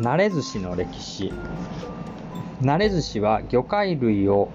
[0.00, 1.32] 慣れ寿司の歴史。
[2.62, 4.48] 慣れ寿司は魚介類を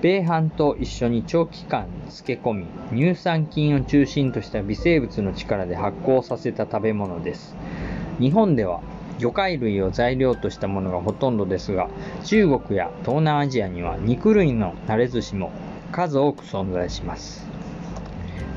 [0.00, 7.54] 米飯と一緒に長期間漬け込み乳酸菌を中心とした微生物の力で発酵させた食べ物です。
[8.18, 8.80] 日本では
[9.18, 11.90] 魚介類を材料としたものがほとんどですが
[12.24, 15.52] 中国や東南アジアには肉類の慣れ寿司も
[15.92, 17.46] 数多く存在します。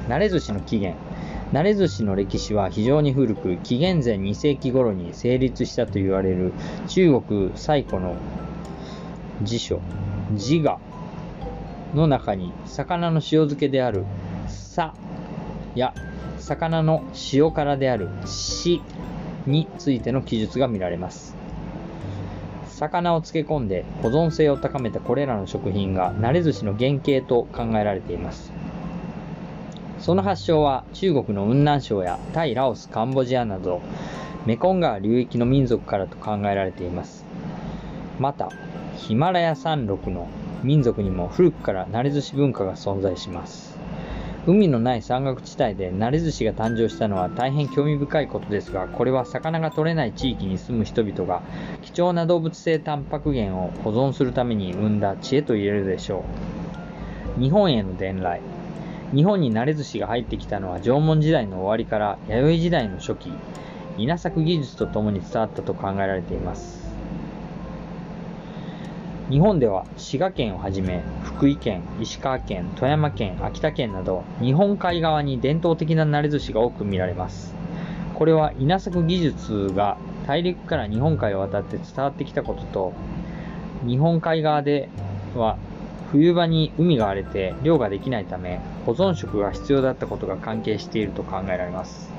[0.07, 0.97] 慣れ寿司の起源
[1.53, 6.53] 慣れ寿司の歴史は非常に古く紀元前2世紀頃に成立したと言われる
[6.87, 8.15] 中国最古の
[9.43, 9.81] 辞書
[10.31, 10.79] 自我
[11.93, 14.05] の中に魚の塩漬けである
[14.47, 14.93] 「さ」
[15.75, 15.93] や
[16.39, 18.81] 魚の塩辛である「し」
[19.45, 21.35] についての記述が見られます。
[22.67, 28.51] 魚を漬け込んで保存性を高めたこれらの食品が慣れ寿司の原型と考えられています。
[30.01, 33.81] その発祥は中国の雲南省やタイ、ラオス、カンボジアなど
[34.47, 37.23] メコン川流域の民族からと考えられています。
[38.19, 38.51] また
[38.97, 40.27] ヒマラヤ山麓の
[40.63, 43.77] 民族にも古くから慣れ寿司文化が存在します。
[44.47, 51.43] 海のない山岳地帯で慣れ寿司が誕生したのは大変興味深いことですがこれは魚が取れない地域に住む人々が
[51.83, 56.25] 貴重な動物性タンパク源を保存するために生んだ知恵と言えるでしょ
[57.37, 57.39] う。
[57.39, 58.41] 日本への伝来。
[59.13, 63.31] 日本に慣れ寿司が入ってきたのは縄文時代の終わりから弥生時代の初期
[63.97, 66.81] 稲作技術とともに伝わったと考えられています
[69.29, 77.55] 日本では滋賀県をはじめ福井県、石川県、富山県、秋田県など日本海側に伝統的な慣れ寿司が多く見られます。
[78.21, 79.97] これは稲作技術が
[80.27, 82.93] 大陸から日本海を渡って伝わってきたことと
[83.87, 84.89] 日本海側で
[85.35, 85.57] は
[86.11, 92.11] 冬場に海が荒れて漁ができないため保存食が必要だったことが関係していると考えられます。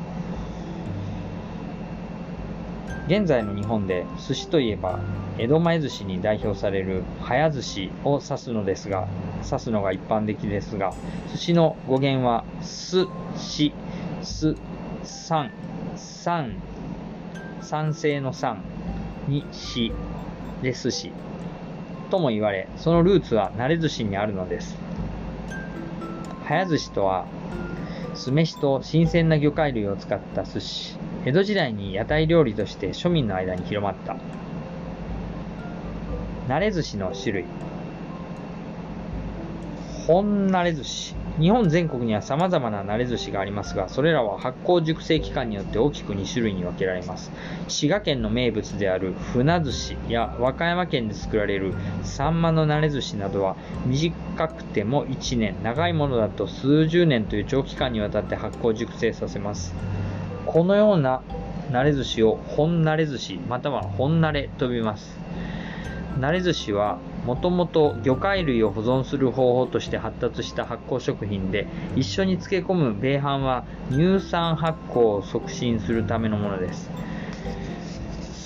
[3.09, 5.00] 現在の日本で寿司といえば
[5.37, 9.09] 江戸前寿司に代表される早寿司を指すのですが
[9.44, 10.95] 指すのが一般的ですが
[11.33, 13.06] 寿司の語源はす
[13.37, 13.75] し
[14.22, 14.56] す
[15.03, 15.50] さん
[15.97, 16.56] さん
[17.61, 18.62] 酸性の酸
[19.27, 19.93] にし
[20.62, 21.12] で寿司
[22.12, 24.77] とも言われそのルーツは慣れ寿司にあるのです。
[26.45, 27.27] 早寿司とは
[28.15, 30.99] 酢飯と新鮮な魚介類を使った寿司。
[31.25, 34.17] 江戸時代に屋台料理として庶民の間に広まった。
[36.49, 37.45] 慣れ寿司の種類。
[40.06, 41.15] 本慣れ寿司。
[41.41, 47.32] 日本全国には様々な慣れ寿司がありますが、それらは発酵熟成期間によって大きく2種類に分けられます。
[47.69, 51.72] 滋賀県の名物である船寿司や和歌山県で作られる
[52.03, 53.56] サンマの慣れ寿司などは
[53.87, 59.75] 短くても1年、長いものだと数十年という長期間にわたって発酵熟成させます。
[60.47, 61.22] このような
[61.71, 65.19] 慣れ寿司を本慣れ寿司または本慣れと呼びます。
[66.19, 76.91] 慣れ寿司はもともと魚介類を保存する方法として発達した発酵食品で一緒に漬け込む米飯は乳酸発酵を促進するためのものです。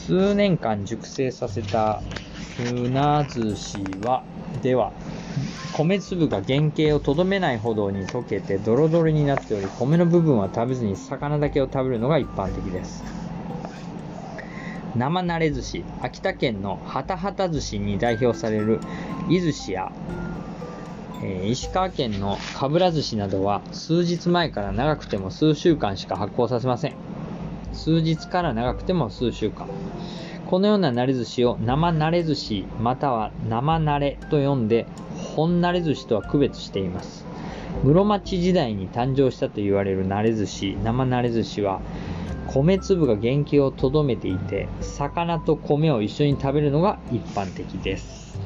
[0.06, 2.00] 数年間熟成させた
[2.56, 4.22] 船寿司は
[4.62, 4.93] では
[5.72, 13.25] 米粒が原型をとどめないほどに溶けてドロドロになっており米の部分は食べずに魚だけを食べるのが一般的です。
[14.96, 18.80] 生慣れ寿司秋田県のハタハタ寿司に代表される
[19.28, 19.92] 伊寿司や、
[21.22, 26.94] えー、石川県のかぶら寿司などは数日前から長くても数週間しか発酵させません。
[27.74, 29.68] 数日から長くても数週間。
[30.46, 34.86] このような慣れ寿司を生慣れ寿司または生慣れと呼んで
[35.34, 37.26] 本慣れ寿司とは区別しています。
[37.84, 41.80] 室町時代に誕生したと言われる慣れ寿司生慣れ寿司は
[42.62, 48.39] 米粒が原型をとどめていて魚と米を一緒に食べるのが一般的です、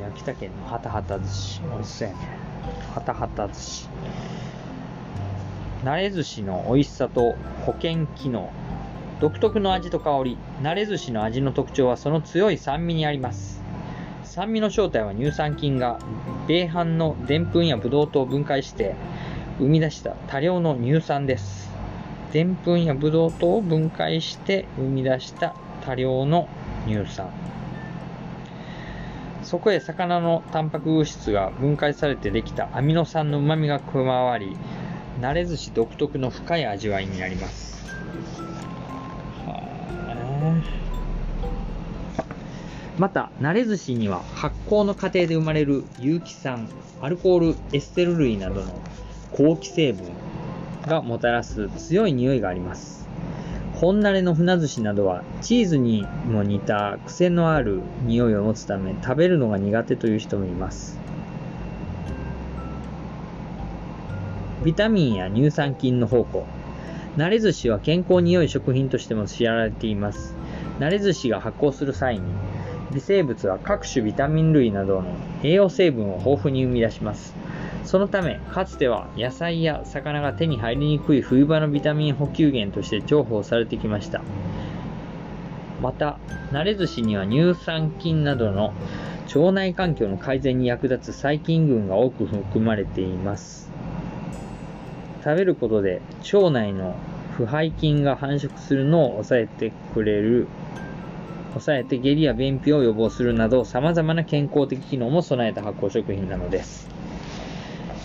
[0.00, 2.42] えー、秋田県のハタハタ寿司美味しそうやね
[2.94, 3.88] ハタハタ寿司。
[5.82, 8.52] 慣れ寿司の美味しさと保険機能。
[9.20, 10.38] 独特の味と香り。
[10.62, 13.62] 慣れ寿司の味の特徴はその強い酸味にあります。
[14.24, 15.98] 酸味の正体は乳酸菌が
[16.46, 18.94] 米飯のでんぷんやブドウ糖を分解して
[19.62, 21.70] 生み出した多量の乳酸です。
[22.32, 25.54] でんぷんやブドウ糖を分解して生み出した
[25.84, 26.48] 多量の
[26.86, 27.30] 乳酸。
[29.44, 34.56] そこへ魚のタンパク物質が分解されてできたアミノ酸の旨味が加わり、
[35.20, 37.72] 慣れ寿司独特の深い味わいになります。
[42.98, 46.68] また、慣れ寿司には発酵の過程で生まれる有機酸、
[47.00, 48.72] アルコールエステル類などの
[49.32, 50.06] 好気成分
[50.86, 53.08] がもたらす強い匂いがあります。
[53.74, 60.98] 本慣れの船寿司などはチーズにも似た癖のある匂いを持つため食べるのが苦手という人もいます。
[64.64, 66.46] ビタミンや乳酸菌の宝庫。
[67.16, 70.34] 慣れ寿司は健康に良い食品としても知られています。
[70.78, 72.22] 慣れ寿司が発酵する際に
[72.92, 77.34] 微生物は各種ビタミン類などの栄養成分を豊富に生み出します。
[77.84, 84.22] そのため、かつては野菜や魚が手に入りにくい冬場のビタミン補給源として重宝されてきました。
[85.80, 86.18] また、
[86.52, 88.72] 慣れ寿司には乳酸菌などの
[89.34, 93.70] 腸内環境の改善に役立つ細菌群が多く含まれています。
[95.24, 96.02] 食べることで
[96.32, 96.96] 腸内の
[97.36, 100.48] 腐敗菌が繁殖するのを抑えてくれる
[101.50, 107.01] 抑えて下痢や便秘を予防するなど様々な健康的機能も備えた発酵食品なのです。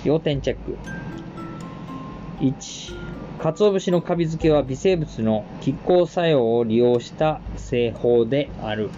[0.07, 0.77] 要点チェック。
[2.39, 2.95] 1、
[3.39, 8.89] 鰹節のカビ付けは微生物の拮抗作用を利用した製法である。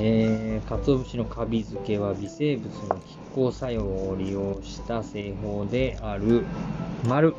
[0.00, 3.00] えー、鰹節のカビ付けは微生物の拮
[3.34, 6.46] 抗作用を利用した製法である。
[7.06, 7.34] 丸。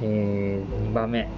[0.00, 1.28] えー、2番目。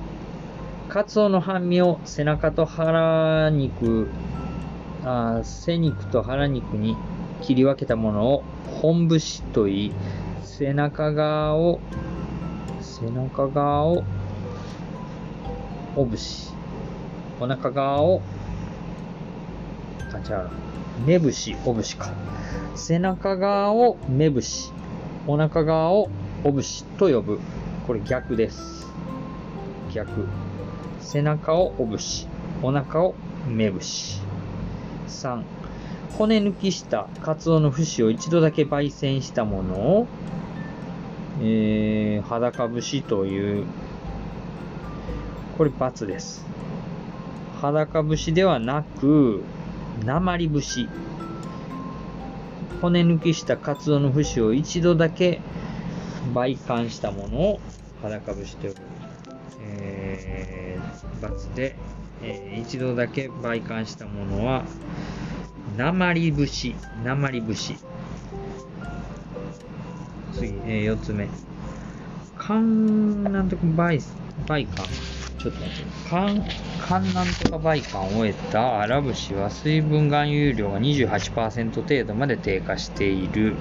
[0.88, 4.09] カツオの半身を背中と腹肉、
[5.05, 6.97] あ背肉と腹肉に
[7.43, 8.44] 切り分けたものを
[8.81, 9.93] 本節と言い、
[10.43, 11.81] 背中側を、
[12.81, 14.05] 背中側を、
[15.97, 16.53] お節。
[17.41, 18.23] お腹側を、
[20.12, 20.49] あ、違う。
[21.06, 22.11] 目節、お節か。
[22.75, 24.73] 背中側を目節。
[25.27, 26.09] お腹側を
[26.44, 27.41] お節と呼ぶ。
[27.87, 28.87] これ逆です。
[29.93, 30.27] 逆。
[31.00, 32.29] 背中をお節。
[32.62, 33.15] お腹を
[33.47, 34.21] 目節。
[35.09, 35.43] 3。
[36.19, 40.06] 骨抜きしたカツオの節を一度だけ焙煎したものを、
[41.41, 43.67] えー、裸節という、
[45.58, 46.47] これ×です。
[47.61, 49.43] 裸節ではなく、
[50.05, 50.88] 鉛節。
[52.81, 55.41] 骨抜きしたカツオの節を一度だけ
[56.35, 57.61] 焙煎したものを
[58.02, 58.81] 裸節と呼ぶ。
[59.62, 61.76] えー、×で、
[62.23, 64.64] えー、一度だけ焙煎したものは、
[65.76, 66.75] 鉛節、
[67.05, 67.76] 鉛節。
[70.32, 71.28] 次、えー、4つ目。
[72.38, 74.00] 寒なんとかバイ、
[74.46, 74.87] バイカン。
[75.38, 75.84] ちょっと待って。
[76.08, 76.44] 寒、
[76.88, 83.56] 寒なんとかバイカンを終えた荒節は水分含有量が28%程度まで低下している。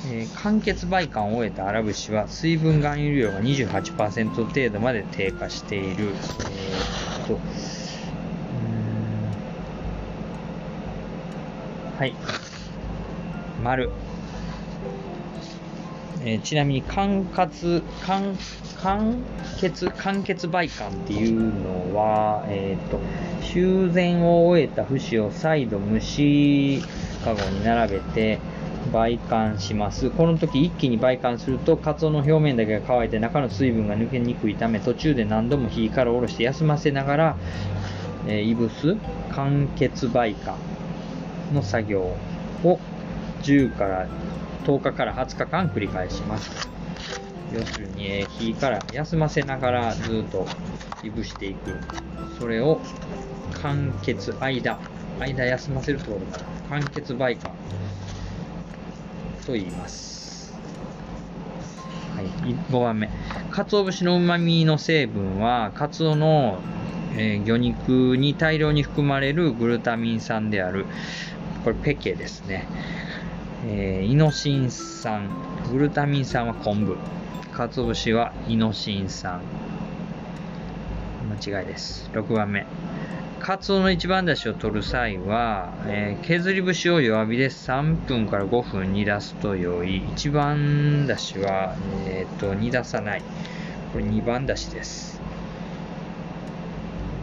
[0.06, 6.06] えー、完結売感を終えた荒節は水分含有量が28%程度まで低下している。
[6.06, 7.38] えー、っと、
[11.98, 12.14] はい。
[13.64, 13.90] 丸。
[16.24, 18.36] えー、ちなみに、管轄、管、
[18.80, 19.16] 完
[19.60, 23.00] 結、完結売管っていうのは、えっ、ー、と、
[23.42, 26.82] 修繕を終えた節を再度蒸し
[27.24, 28.38] かごに並べて、
[28.88, 30.10] 焙乾します。
[30.10, 37.36] この時一気に焙乾すると、カツオの表面だけが乾いて中の水分が抜けにくいため、途中で何度も火から下ろして休ませながら、
[38.26, 38.96] えー、いぶす、
[39.32, 40.56] 完結焙乾
[41.54, 42.00] の作業
[42.64, 42.78] を
[43.42, 44.08] 10から
[44.64, 46.68] 10日から20日間繰り返します。
[47.54, 50.46] 要するに、え火から休ませながらずっと
[51.02, 51.76] いぶしていく。
[52.38, 52.80] それを
[53.62, 54.78] 間欠間、
[55.18, 56.38] 間休ませるところか
[56.70, 57.50] ら間欠売化
[59.48, 60.52] と言います。
[62.14, 62.26] はい、
[62.70, 63.08] 5番目。
[63.50, 66.58] 鰹節の旨味の成分は、カツオの、
[67.16, 70.84] えー、魚肉に大量に含まれるグルタミン酸である
[71.64, 72.66] これペケですね。
[73.66, 75.30] えー、イノシン酸。
[75.72, 76.98] グルタミン酸は昆布。
[77.50, 79.40] かつお節はイノシン酸。
[81.42, 82.10] 間違いです。
[82.12, 82.66] 6番目。
[83.48, 90.04] カツオの一番だしを取る際は、えー、削り節を弱火で3分から5分煮出すと良い。
[90.12, 91.74] 一番だしは、
[92.06, 93.22] えーと、煮出さない。
[93.94, 95.22] これ2番だしです。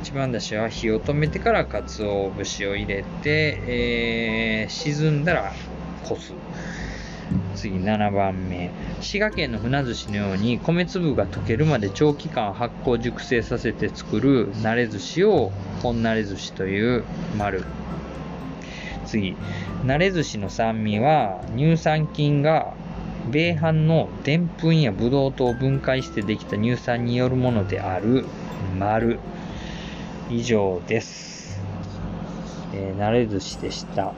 [0.01, 5.53] 一番だしは火を止めてから鰹節を入れて、えー、沈んだら
[6.09, 6.33] こす。
[7.55, 8.71] 次7番目。
[9.01, 17.03] 滋賀県の船寿司のように米粒が溶けるまで長期間発酵熟成させて作る慣れ寿司を本慣れ寿司という
[17.37, 17.63] 丸。
[19.05, 19.35] 次
[19.83, 22.73] 慣れ寿司の酸味は乳酸菌が
[23.31, 28.25] 米飯のでんぷんやブドウ糖を分解してできた乳酸によるものである
[28.77, 29.19] 丸。
[30.29, 31.59] 以上です、
[32.73, 34.13] えー、慣れ寿司でした。